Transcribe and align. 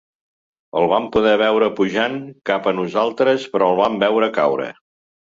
El 0.79 0.85
vam 0.91 1.03
poder 1.15 1.33
veure 1.41 1.67
pujant 1.79 2.15
cap 2.49 2.69
a 2.71 2.73
nosaltres, 2.77 3.45
però 3.57 3.67
el 3.73 3.77
vam 3.81 3.99
veure 4.05 4.31
caure. 4.39 4.71